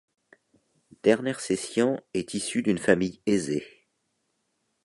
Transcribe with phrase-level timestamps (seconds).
[1.03, 3.67] Der Nersessian est issue d'une famille aisée.